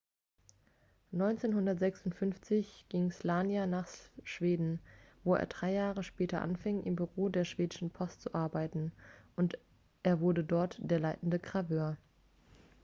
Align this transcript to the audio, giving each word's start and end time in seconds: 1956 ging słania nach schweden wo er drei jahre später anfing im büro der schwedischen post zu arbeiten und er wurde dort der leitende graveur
1956 1.11 2.85
ging 2.89 3.11
słania 3.13 3.65
nach 3.67 3.87
schweden 4.23 4.79
wo 5.23 5.35
er 5.37 5.45
drei 5.45 5.73
jahre 5.73 6.01
später 6.01 6.41
anfing 6.41 6.81
im 6.85 6.95
büro 6.95 7.29
der 7.29 7.45
schwedischen 7.45 7.91
post 7.91 8.21
zu 8.21 8.33
arbeiten 8.33 8.91
und 9.35 9.59
er 10.01 10.19
wurde 10.19 10.43
dort 10.43 10.79
der 10.81 10.99
leitende 10.99 11.37
graveur 11.37 11.97